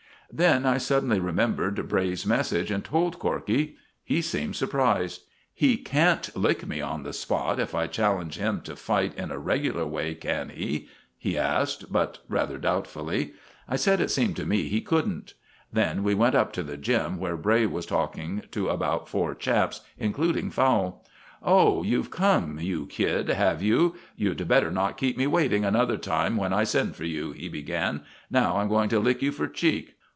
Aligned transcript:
Then 0.33 0.65
I 0.65 0.77
suddenly 0.77 1.19
remembered 1.19 1.89
Bray's 1.89 2.25
message, 2.25 2.71
and 2.71 2.85
told 2.85 3.19
Corkey. 3.19 3.75
He 4.01 4.21
seemed 4.21 4.55
surprised. 4.55 5.23
"He 5.53 5.75
can't 5.75 6.33
lick 6.37 6.65
me 6.65 6.79
on 6.79 7.03
the 7.03 7.11
spot 7.11 7.59
if 7.59 7.75
I 7.75 7.87
challenge 7.87 8.37
him 8.37 8.61
to 8.61 8.77
fight 8.77 9.13
in 9.17 9.29
a 9.29 9.37
regular 9.37 9.85
way, 9.85 10.15
can 10.15 10.47
he?" 10.47 10.87
he 11.17 11.37
asked, 11.37 11.91
but 11.91 12.19
rather 12.29 12.57
doubtfully. 12.57 13.33
I 13.67 13.75
said 13.75 13.99
it 13.99 14.09
seemed 14.09 14.37
to 14.37 14.45
me 14.45 14.69
he 14.69 14.79
couldn't. 14.79 15.33
Then 15.73 16.01
we 16.01 16.13
went 16.15 16.35
up 16.35 16.53
to 16.53 16.63
the 16.63 16.77
"gym," 16.77 17.17
where 17.17 17.35
Bray 17.35 17.65
was 17.65 17.85
talking 17.85 18.43
to 18.51 18.69
about 18.69 19.09
four 19.09 19.35
chaps, 19.35 19.81
including 19.97 20.49
Fowle. 20.49 21.05
"Oh, 21.43 21.83
you've 21.83 22.09
come, 22.09 22.57
you 22.57 22.85
kid, 22.85 23.27
have 23.27 23.61
you? 23.61 23.95
You'd 24.15 24.47
better 24.47 24.71
not 24.71 24.95
keep 24.95 25.17
me 25.17 25.27
waiting 25.27 25.65
another 25.65 25.97
time 25.97 26.37
when 26.37 26.53
I 26.53 26.63
send 26.63 26.95
for 26.95 27.03
you," 27.03 27.33
he 27.33 27.49
began. 27.49 28.03
"Now 28.29 28.55
I'm 28.59 28.69
going 28.69 28.87
to 28.91 28.99
lick 29.01 29.21
you 29.21 29.33
for 29.33 29.49
cheek." 29.49 29.97